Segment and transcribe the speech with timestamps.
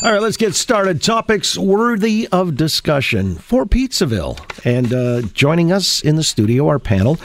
[0.00, 1.02] All right, let's get started.
[1.02, 4.38] Topics worthy of discussion for Pizzaville.
[4.64, 7.18] And uh, joining us in the studio, our panel,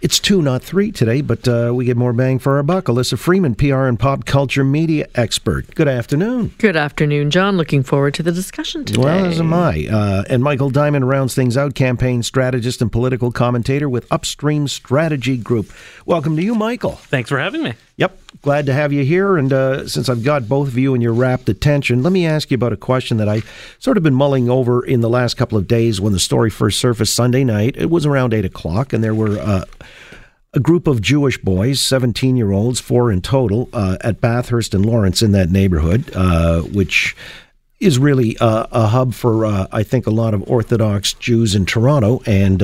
[0.00, 2.88] it's two, not three today, but uh, we get more bang for our buck.
[2.88, 5.74] Elissa Freeman, PR and pop culture media expert.
[5.74, 6.54] Good afternoon.
[6.58, 7.56] Good afternoon, John.
[7.56, 9.02] Looking forward to the discussion today.
[9.02, 9.86] Well, as am I.
[9.90, 15.36] Uh, and Michael Diamond rounds things out, campaign strategist and political commentator with Upstream Strategy
[15.36, 15.70] Group.
[16.06, 16.92] Welcome to you, Michael.
[16.92, 17.74] Thanks for having me.
[17.96, 19.38] Yep, glad to have you here.
[19.38, 22.52] And uh, since I've got both of you in your rapt attention, let me ask
[22.52, 23.42] you about a question that I
[23.80, 26.78] sort of been mulling over in the last couple of days when the story first
[26.78, 27.74] surfaced Sunday night.
[27.76, 29.64] It was around 8 o'clock, and there were uh,
[30.54, 34.86] a group of Jewish boys, 17 year olds, four in total, uh, at Bathurst and
[34.86, 37.16] Lawrence in that neighborhood, uh, which
[37.80, 41.66] is really uh, a hub for, uh, I think, a lot of Orthodox Jews in
[41.66, 42.22] Toronto.
[42.24, 42.62] And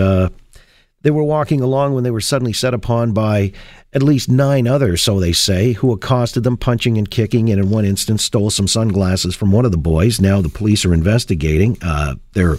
[1.03, 3.53] they were walking along when they were suddenly set upon by
[3.93, 7.71] at least nine others, so they say, who accosted them, punching and kicking, and in
[7.71, 10.21] one instance stole some sunglasses from one of the boys.
[10.21, 11.77] Now the police are investigating.
[11.83, 12.57] Uh, they're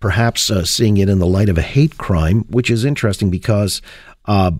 [0.00, 3.82] perhaps uh, seeing it in the light of a hate crime, which is interesting because
[4.26, 4.52] uh,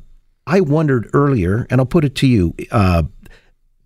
[0.47, 3.03] I wondered earlier, and I'll put it to you uh,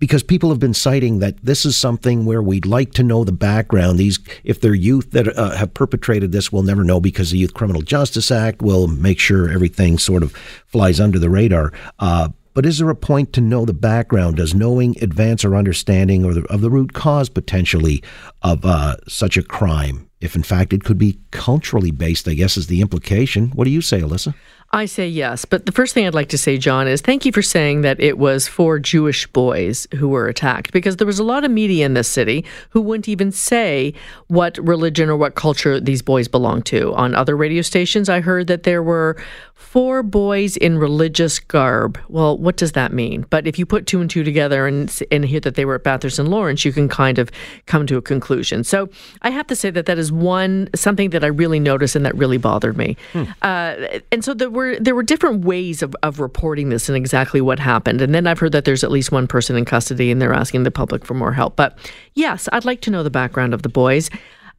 [0.03, 3.31] because people have been citing that this is something where we'd like to know the
[3.31, 4.01] background.
[4.01, 7.55] These, if they're youth that uh, have perpetrated this, we'll never know because the Youth
[7.55, 10.33] Criminal Justice Act will make sure everything sort of
[10.67, 11.73] flies under the radar.
[12.01, 14.39] Uh, but is there a point to know the background?
[14.39, 18.03] Does knowing advance our understanding or the, of the root cause potentially
[18.43, 20.11] of uh, such a crime?
[20.23, 23.51] If in fact it could be culturally based, I guess is the implication.
[23.51, 24.35] What do you say, Elissa?
[24.75, 25.45] I say yes.
[25.45, 28.01] But the first thing I'd like to say, John, is thank you for saying that
[28.01, 31.85] it was four Jewish boys who were attacked because there was a lot of media
[31.85, 33.93] in this city who wouldn't even say
[34.29, 36.95] what religion or what culture these boys belonged to.
[36.95, 39.23] On other radio stations, I heard that there were
[39.55, 41.99] four boys in religious garb.
[42.09, 43.27] Well, what does that mean?
[43.31, 45.85] But if you put two and two together and, and hear that they were at
[45.85, 47.31] Bathurst and Lawrence, you can kind of
[47.67, 48.65] come to a conclusion.
[48.65, 48.89] So
[49.23, 52.15] I have to say that that is one something that I really noticed and that
[52.17, 52.97] really bothered me.
[53.13, 53.25] Hmm.
[53.43, 53.75] Uh,
[54.11, 57.59] and so there were there were different ways of, of reporting this and exactly what
[57.59, 58.01] happened.
[58.01, 60.63] And then I've heard that there's at least one person in custody and they're asking
[60.63, 61.57] the public for more help.
[61.57, 61.79] But
[62.15, 64.11] yes, I'd like to know the background of the boys.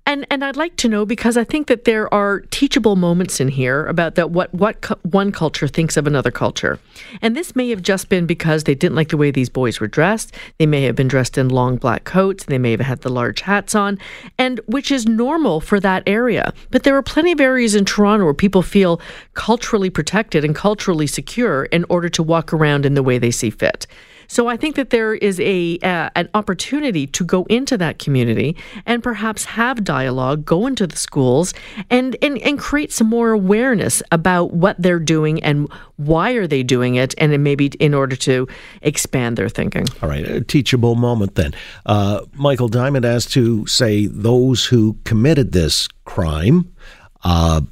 [0.06, 3.47] And and I'd like to know because I think that there are teachable moments in
[3.47, 6.78] here about that what what cu- one culture thinks of another culture.
[7.22, 9.88] And this may have just been because they didn't like the way these boys were
[9.88, 10.36] dressed.
[10.58, 13.41] They may have been dressed in long black coats, they may have had the large
[13.41, 13.97] hats on,
[14.38, 16.53] and which is normal for that area.
[16.70, 19.00] But there are plenty of areas in Toronto where people feel
[19.35, 23.50] culturally protected and culturally secure in order to walk around in the way they see
[23.50, 23.88] fit.
[24.34, 28.56] So I think that there is a uh, an opportunity to go into that community
[28.84, 31.54] and perhaps have dialogue, go into the schools,
[31.92, 36.64] and and, and create some more awareness about what they're doing and why are they
[36.64, 38.48] doing it, and maybe in order to
[38.82, 39.86] expand their thinking.
[40.02, 41.54] All right, a teachable moment then.
[41.86, 46.74] Uh, Michael Diamond as to say those who committed this crime.
[47.24, 47.68] Uh, do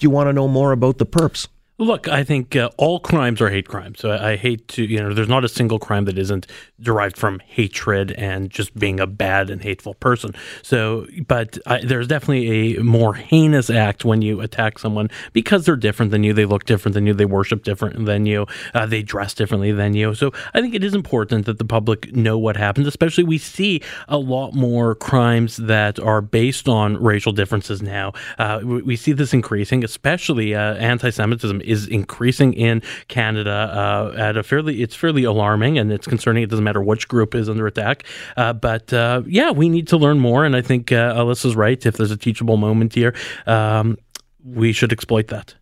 [0.00, 1.46] you want to know more about the perps?
[1.76, 3.98] Look, I think uh, all crimes are hate crimes.
[3.98, 6.46] So I, I, hate to, you know, there's not a single crime that isn't
[6.80, 10.36] derived from hatred and just being a bad and hateful person.
[10.62, 15.74] So, but I, there's definitely a more heinous act when you attack someone because they're
[15.74, 19.02] different than you, they look different than you, they worship different than you, uh, they
[19.02, 20.14] dress differently than you.
[20.14, 23.82] So I think it is important that the public know what happens, especially we see
[24.06, 28.12] a lot more crimes that are based on racial differences now.
[28.38, 34.14] Uh, we, we, see this increasing, especially uh, anti Semitism is increasing in Canada uh,
[34.16, 36.42] at a fairly it's fairly alarming and it's concerning.
[36.42, 38.04] It doesn't matter which group is under attack,
[38.36, 40.44] uh, but uh, yeah, we need to learn more.
[40.44, 41.84] And I think uh, Elissa's right.
[41.84, 43.14] If there's a teachable moment here,
[43.46, 43.98] um,
[44.44, 45.54] we should exploit that.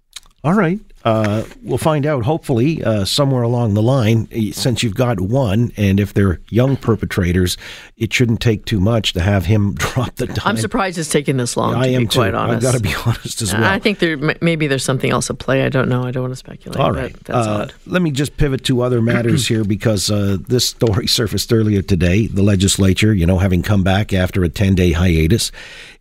[0.45, 0.81] All right.
[1.05, 5.99] Uh, we'll find out hopefully uh, somewhere along the line since you've got one and
[5.99, 7.57] if they're young perpetrators
[7.97, 10.37] it shouldn't take too much to have him drop the dime.
[10.45, 12.23] I'm surprised it's taking this long I am too.
[12.23, 13.65] I've got to be honest as well.
[13.65, 15.65] I think there maybe there's something else at play.
[15.65, 16.05] I don't know.
[16.05, 17.15] I don't want to speculate all right.
[17.31, 21.83] uh, let me just pivot to other matters here because uh, this story surfaced earlier
[21.83, 22.27] today.
[22.29, 25.51] The legislature you know having come back after a 10 day hiatus.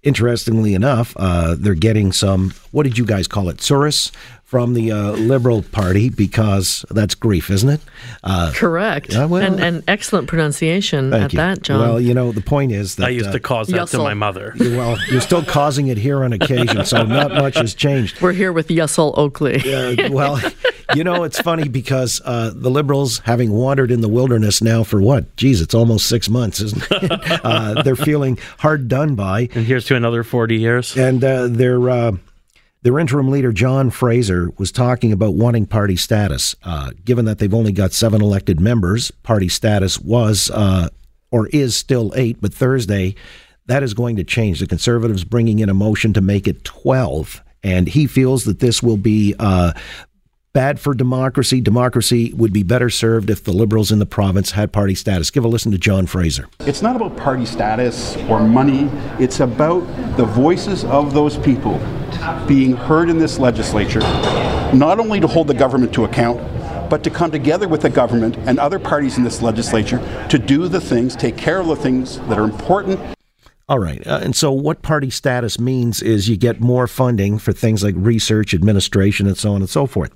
[0.04, 3.58] Interestingly enough uh, they're getting some what did you guys call it?
[3.58, 4.12] Tsuris
[4.52, 7.80] from the uh, Liberal Party because that's grief, isn't it?
[8.22, 9.16] Uh, Correct.
[9.16, 11.38] well, and, and, excellent pronunciation at you.
[11.38, 11.80] that, John.
[11.80, 13.06] Well, you know, the point is that.
[13.06, 13.92] I used uh, to cause that Yussel.
[13.92, 14.54] to my mother.
[14.60, 18.22] Well, you're still causing it here on occasion, so not much has changed.
[18.22, 19.62] We're here with Yussel Oakley.
[20.10, 20.38] well,
[20.96, 25.02] you know, it's funny because uh, the Liberals, having wandered in the wilderness now for
[25.02, 25.34] what?
[25.38, 27.22] Geez, it's almost six months, isn't it?
[27.44, 29.48] Uh, they're feeling hard done by.
[29.56, 30.98] And here's to another 40 years.
[30.98, 31.90] And uh, they're
[32.84, 36.56] their interim leader, John Fraser, was talking about wanting party status.
[36.64, 40.90] Uh, given that they've only got seven elected members, party status was uh,
[41.30, 43.16] or is still eight, but Thursday,
[43.68, 44.60] that is going to change.
[44.60, 47.44] The Conservatives bringing in a motion to make it 12.
[47.64, 49.74] And he feels that this will be uh,
[50.54, 51.62] bad for democracy.
[51.62, 55.32] Democracy would be better served if the Liberals in the province had party status.
[55.32, 56.48] Give a listen to John Fraser.
[56.62, 58.90] It's not about party status or money,
[59.20, 59.82] it's about
[60.18, 61.80] the voices of those people
[62.48, 64.02] being heard in this legislature,
[64.74, 66.40] not only to hold the government to account,
[66.90, 70.68] but to come together with the government and other parties in this legislature to do
[70.68, 73.00] the things, take care of the things that are important.
[73.70, 74.06] All right.
[74.06, 77.96] Uh, and so, what party status means is you get more funding for things like
[77.98, 80.12] research, administration, and so on and so forth.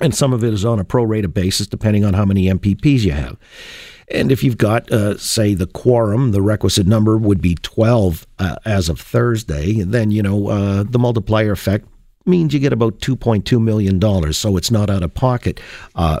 [0.00, 3.00] And some of it is on a pro rata basis, depending on how many MPPs
[3.00, 3.36] you have.
[4.10, 8.56] And if you've got, uh, say, the quorum, the requisite number would be 12 uh,
[8.64, 11.86] as of Thursday, then, you know, uh, the multiplier effect
[12.26, 14.32] means you get about $2.2 million.
[14.32, 15.60] So it's not out of pocket.
[15.94, 16.20] Uh,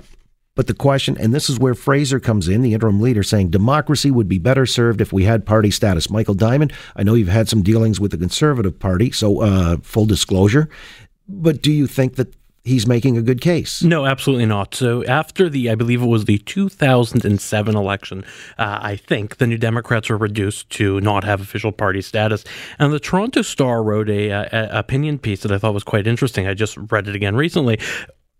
[0.54, 4.10] but the question, and this is where Fraser comes in, the interim leader, saying democracy
[4.10, 6.10] would be better served if we had party status.
[6.10, 10.06] Michael Diamond, I know you've had some dealings with the Conservative Party, so uh, full
[10.06, 10.68] disclosure.
[11.28, 12.34] But do you think that
[12.64, 13.82] he's making a good case.
[13.82, 14.74] No, absolutely not.
[14.74, 18.24] So after the, I believe it was the 2007 election,
[18.58, 22.44] uh, I think the New Democrats were reduced to not have official party status.
[22.78, 26.46] And the Toronto Star wrote a, a, opinion piece that I thought was quite interesting.
[26.46, 27.78] I just read it again recently,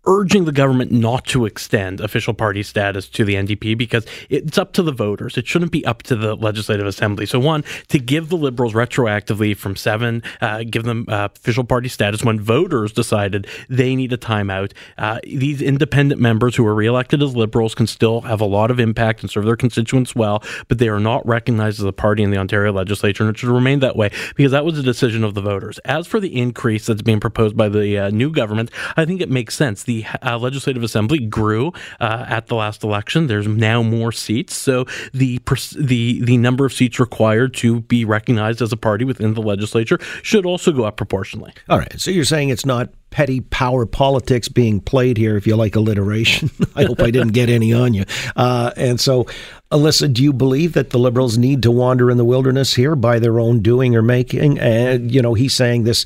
[0.05, 4.73] urging the government not to extend official party status to the NDP because it's up
[4.73, 5.37] to the voters.
[5.37, 7.25] It shouldn't be up to the Legislative Assembly.
[7.25, 11.87] So, one, to give the Liberals retroactively from seven, uh, give them uh, official party
[11.87, 14.73] status when voters decided they need a timeout.
[14.97, 18.79] Uh, these independent members who are reelected as Liberals can still have a lot of
[18.79, 22.31] impact and serve their constituents well, but they are not recognized as a party in
[22.31, 25.35] the Ontario legislature, and it should remain that way because that was a decision of
[25.35, 25.77] the voters.
[25.79, 29.29] As for the increase that's being proposed by the uh, new government, I think it
[29.29, 29.83] makes sense
[30.21, 33.27] uh, Legislative Assembly grew uh, at the last election.
[33.27, 35.39] There's now more seats, so the
[35.77, 39.99] the the number of seats required to be recognized as a party within the legislature
[40.23, 41.53] should also go up proportionally.
[41.69, 41.99] All right.
[41.99, 46.49] So you're saying it's not petty power politics being played here, if you like alliteration.
[46.75, 48.05] I hope I didn't get any on you.
[48.35, 49.27] Uh, and so,
[49.71, 53.19] Elissa, do you believe that the Liberals need to wander in the wilderness here by
[53.19, 54.59] their own doing or making?
[54.59, 56.05] And, you know, he's saying this,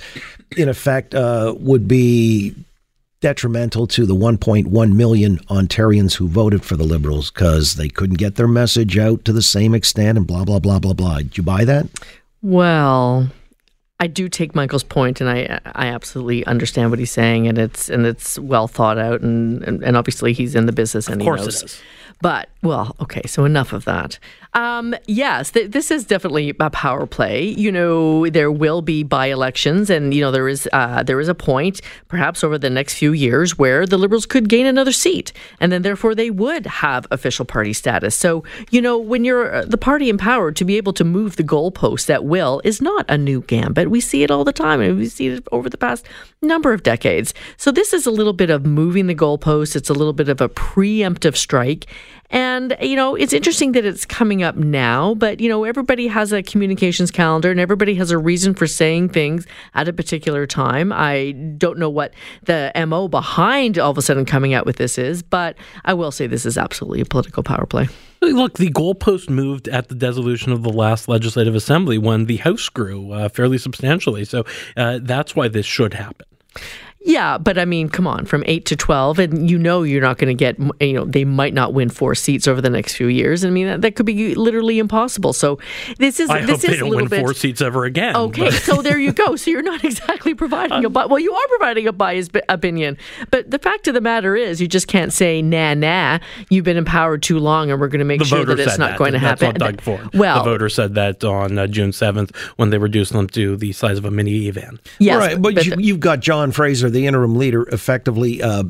[0.57, 2.55] in effect, uh, would be
[3.21, 8.35] detrimental to the 1.1 million Ontarians who voted for the Liberals because they couldn't get
[8.35, 11.17] their message out to the same extent and blah, blah, blah, blah, blah.
[11.17, 11.87] Did you buy that?
[12.41, 13.29] Well,
[13.99, 17.89] I do take Michael's point, and I I absolutely understand what he's saying, and it's
[17.89, 21.21] and it's well thought out, and and, and obviously he's in the business, and of
[21.21, 21.61] he course knows.
[21.61, 21.81] it is.
[22.21, 24.19] But well, okay, so enough of that.
[24.53, 27.43] Um, yes, th- this is definitely a power play.
[27.43, 31.35] You know, there will be by-elections, and you know there is uh, there is a
[31.35, 35.71] point, perhaps over the next few years, where the Liberals could gain another seat, and
[35.71, 38.15] then therefore they would have official party status.
[38.15, 41.35] So you know, when you're uh, the party in power, to be able to move
[41.35, 43.91] the goalposts at will is not a new gambit.
[43.91, 46.05] We see it all the time, and we see it over the past
[46.41, 47.33] number of decades.
[47.57, 49.75] So this is a little bit of moving the goalposts.
[49.75, 51.87] It's a little bit of a preemptive strike.
[52.31, 56.31] And, you know, it's interesting that it's coming up now, but, you know, everybody has
[56.31, 60.91] a communications calendar and everybody has a reason for saying things at a particular time.
[60.93, 62.13] I don't know what
[62.43, 66.11] the MO behind all of a sudden coming out with this is, but I will
[66.11, 67.87] say this is absolutely a political power play.
[68.21, 72.69] Look, the goalpost moved at the dissolution of the last legislative assembly when the House
[72.69, 74.25] grew uh, fairly substantially.
[74.25, 74.45] So
[74.75, 76.25] uh, that's why this should happen.
[77.07, 80.17] Yeah, but I mean, come on, from eight to twelve, and you know you're not
[80.17, 80.57] going to get.
[80.81, 83.45] You know, they might not win four seats over the next few years.
[83.45, 85.31] I mean, that, that could be literally impossible.
[85.33, 85.59] So
[85.99, 87.19] this is I this hope they is a don't little win bit.
[87.21, 88.15] four seats ever again.
[88.15, 89.35] Okay, so there you go.
[89.35, 92.97] So you're not exactly providing a bi- well, you are providing a biased bi- opinion,
[93.29, 96.17] but the fact of the matter is, you just can't say nah nah.
[96.49, 98.91] You've been empowered too long, and we're going to make the sure that it's not
[98.91, 98.97] that.
[98.97, 99.61] going to That's happen.
[99.61, 100.13] what Doug Ford.
[100.15, 103.73] Well, the voter said that on uh, June seventh when they reduced them to the
[103.73, 104.79] size of a mini van.
[104.99, 108.41] yes, All right, but, but you, the- you've got John Fraser, the interim leader, effectively
[108.41, 108.63] uh,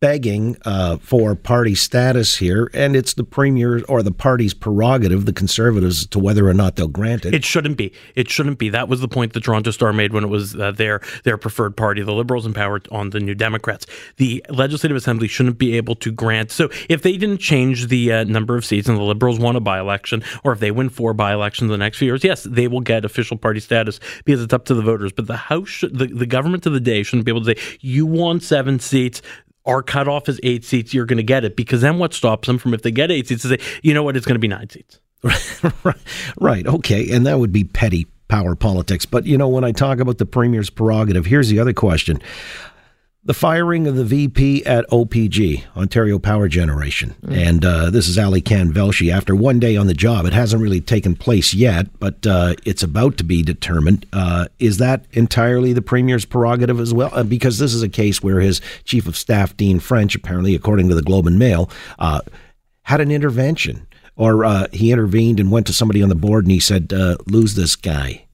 [0.00, 5.32] begging uh, for party status here, and it's the premier or the party's prerogative, the
[5.32, 7.34] Conservatives, to whether or not they'll grant it.
[7.34, 7.92] It shouldn't be.
[8.14, 8.68] It shouldn't be.
[8.68, 11.76] That was the point the Toronto Star made when it was uh, their their preferred
[11.76, 13.86] party, the Liberals, in power on the New Democrats.
[14.16, 16.50] The Legislative Assembly shouldn't be able to grant.
[16.50, 19.60] So if they didn't change the uh, number of seats and the Liberals won a
[19.60, 22.44] by election, or if they win four by elections in the next few years, yes,
[22.44, 25.12] they will get official party status because it's up to the voters.
[25.12, 27.78] But the House, should, the the government of the day, shouldn't be able to say
[27.80, 29.22] you won seven seats.
[29.68, 30.92] Our cutoff is eight seats.
[30.94, 33.28] You're going to get it because then what stops them from if they get eight
[33.28, 35.00] seats to say, you know what, it's going to be nine seats.
[36.40, 39.04] right, okay, and that would be petty power politics.
[39.06, 42.20] But, you know, when I talk about the premier's prerogative, here's the other question.
[43.28, 47.14] The firing of the VP at OPG, Ontario Power Generation.
[47.20, 47.46] Mm.
[47.46, 50.24] And uh, this is Alykhan Velshi after one day on the job.
[50.24, 54.06] It hasn't really taken place yet, but uh, it's about to be determined.
[54.14, 57.10] Uh, is that entirely the Premier's prerogative as well?
[57.12, 60.88] Uh, because this is a case where his Chief of Staff, Dean French, apparently, according
[60.88, 61.68] to the Globe and Mail,
[61.98, 62.22] uh,
[62.84, 63.86] had an intervention.
[64.16, 66.90] Or uh, he intervened and went to somebody on the board and he said,
[67.26, 68.24] lose this guy.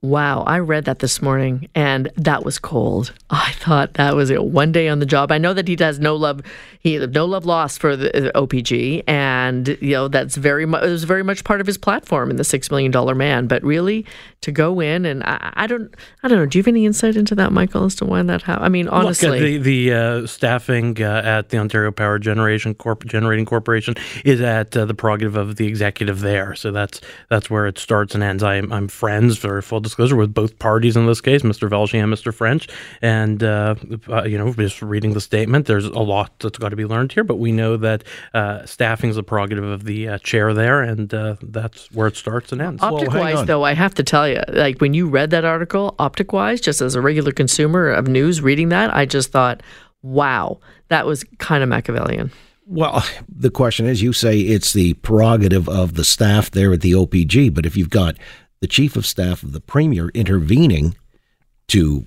[0.00, 3.12] Wow, I read that this morning and that was cold.
[3.30, 4.44] I thought that was it.
[4.44, 5.32] One day on the job.
[5.32, 6.40] I know that he does no love
[6.78, 11.02] he no love lost for the OPG and you know that's very much it was
[11.02, 14.06] very much part of his platform in the 6 million dollar man, but really
[14.42, 17.16] to go in and I, I, don't I don't know, do you have any insight
[17.16, 18.66] into that Michael as to why that happened?
[18.66, 23.04] I mean, honestly, Look, the the uh, staffing uh, at the Ontario Power Generation Corp-
[23.06, 26.54] Generating Corporation is at uh, the prerogative of the executive there.
[26.54, 28.44] So that's that's where it starts and ends.
[28.44, 31.68] I'm I'm friends for full disclosure with both parties in this case, Mr.
[31.68, 32.32] Velshi and Mr.
[32.32, 32.68] French.
[33.02, 33.74] And, uh,
[34.08, 37.12] uh, you know, just reading the statement, there's a lot that's got to be learned
[37.12, 38.04] here, but we know that
[38.34, 42.16] uh, staffing is a prerogative of the uh, chair there, and uh, that's where it
[42.16, 42.82] starts and ends.
[42.82, 46.32] Optic well, though, I have to tell you, like when you read that article, optic
[46.32, 49.62] wise, just as a regular consumer of news reading that, I just thought,
[50.02, 52.30] wow, that was kind of Machiavellian.
[52.66, 56.92] Well, the question is you say it's the prerogative of the staff there at the
[56.92, 58.16] OPG, but if you've got
[58.60, 60.96] the chief of staff of the premier intervening
[61.68, 62.06] to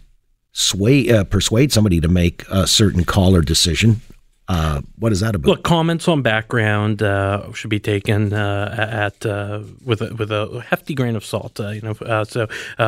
[0.52, 4.02] sway uh, persuade somebody to make a certain call or decision.
[4.48, 5.48] Uh, what is that about?
[5.48, 10.62] Look, comments on background uh, should be taken uh, at uh, with a, with a
[10.68, 11.58] hefty grain of salt.
[11.58, 11.94] Uh, you know,
[12.26, 12.48] so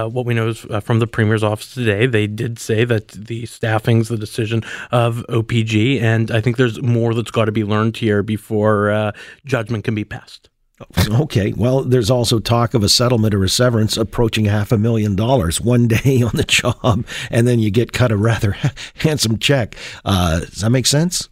[0.10, 4.10] what we know is from the premier's office today, they did say that the staffing's
[4.10, 8.24] the decision of OPG, and I think there's more that's got to be learned here
[8.24, 9.13] before
[9.46, 10.50] judgment can be passed.
[11.09, 11.53] Okay.
[11.53, 15.59] Well, there's also talk of a settlement or a severance approaching half a million dollars
[15.61, 18.55] one day on the job, and then you get cut a rather
[18.95, 19.75] handsome check.
[20.05, 21.29] Uh, does that make sense?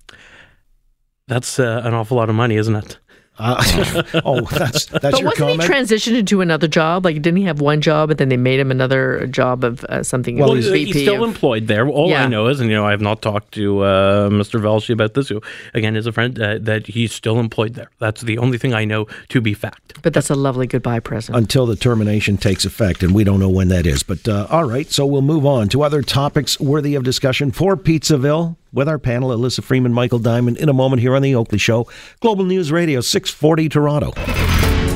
[1.27, 2.98] That's uh, an awful lot of money, isn't it?
[3.40, 5.64] Uh, oh, that's that's but your wasn't comment?
[5.64, 7.06] he transitioned into another job?
[7.06, 10.04] Like, didn't he have one job, and then they made him another job of uh,
[10.04, 10.38] something?
[10.38, 11.88] Well, he's, he's, still of, employed there.
[11.88, 12.26] All yeah.
[12.26, 14.60] I know is, and you know, I have not talked to uh, Mr.
[14.62, 15.30] Velshi about this.
[15.30, 15.42] Who,
[15.74, 17.90] again, is a friend uh, that he's still employed there.
[18.00, 20.02] That's the only thing I know to be fact.
[20.02, 23.50] But that's a lovely goodbye present until the termination takes effect, and we don't know
[23.50, 24.04] when that is.
[24.04, 27.78] But uh, all right, so we'll move on to other topics worthy of discussion for
[27.78, 31.58] Pizzaville with our panel, Elissa Freeman, Michael Diamond, in a moment here on The Oakley
[31.58, 31.88] Show.
[32.20, 34.12] Global News Radio, 640 Toronto.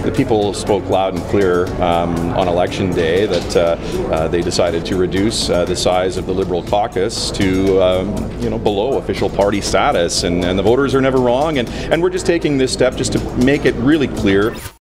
[0.06, 3.60] The people spoke loud and clear um, on election day that uh,
[4.14, 8.52] uh, they decided to reduce uh, the size of the Liberal caucus to, um, you
[8.52, 11.58] know, below official party status, and, and the voters are never wrong.
[11.58, 14.54] And, and we're just taking this step just to make it really clear